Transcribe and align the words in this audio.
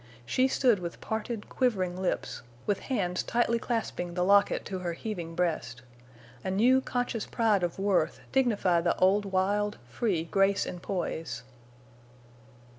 She 0.25 0.47
stood 0.47 0.79
with 0.79 0.99
parted, 0.99 1.47
quivering 1.47 1.95
lips, 2.01 2.41
with 2.65 2.79
hands 2.79 3.21
tightly 3.21 3.59
clasping 3.59 4.15
the 4.15 4.23
locket 4.23 4.65
to 4.65 4.79
her 4.79 4.93
heaving 4.93 5.35
breast. 5.35 5.83
A 6.43 6.49
new 6.49 6.81
conscious 6.81 7.27
pride 7.27 7.61
of 7.61 7.77
worth 7.77 8.19
dignified 8.31 8.83
the 8.83 8.97
old 8.97 9.25
wild, 9.25 9.77
free 9.85 10.23
grace 10.23 10.65
and 10.65 10.81
poise. 10.81 11.43